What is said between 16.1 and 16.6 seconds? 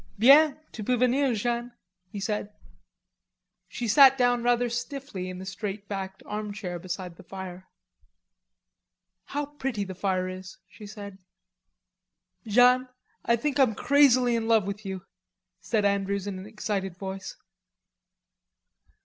in an